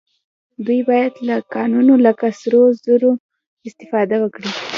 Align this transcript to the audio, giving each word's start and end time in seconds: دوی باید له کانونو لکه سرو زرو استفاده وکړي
دوی 0.65 0.81
باید 0.89 1.13
له 1.27 1.35
کانونو 1.53 1.93
لکه 2.05 2.27
سرو 2.39 2.63
زرو 2.83 3.11
استفاده 3.67 4.15
وکړي 4.19 4.51